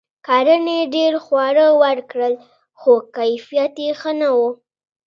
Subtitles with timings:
[0.27, 2.33] کرنې ډیر خواړه ورکړل؛
[2.79, 4.39] خو کیفیت یې ښه نه و.